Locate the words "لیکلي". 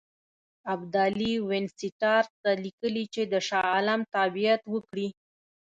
2.63-3.05